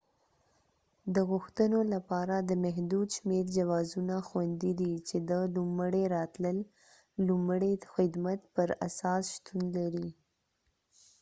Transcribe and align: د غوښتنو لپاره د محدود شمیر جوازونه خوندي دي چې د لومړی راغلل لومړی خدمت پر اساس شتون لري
د 1.15 1.15
غوښتنو 1.29 1.79
لپاره 1.93 2.35
د 2.49 2.51
محدود 2.63 3.07
شمیر 3.17 3.45
جوازونه 3.57 4.15
خوندي 4.27 4.71
دي 4.81 4.93
چې 5.07 5.17
د 5.29 5.31
لومړی 5.55 6.03
راغلل 6.15 6.59
لومړی 7.27 7.73
خدمت 7.93 8.39
پر 8.55 8.69
اساس 8.87 9.23
شتون 9.35 9.61
لري 9.77 10.09